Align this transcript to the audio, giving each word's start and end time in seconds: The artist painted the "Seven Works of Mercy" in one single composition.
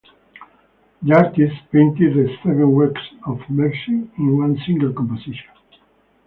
The 1.03 1.13
artist 1.15 1.53
painted 1.71 2.15
the 2.17 2.35
"Seven 2.37 2.71
Works 2.71 3.03
of 3.27 3.39
Mercy" 3.49 4.09
in 4.17 4.35
one 4.35 4.57
single 4.65 4.91
composition. 4.93 5.45